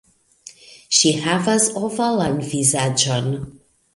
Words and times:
Ŝi 0.99 1.11
havas 1.25 1.69
ovalan 1.89 2.41
vizaĝon. 2.55 3.31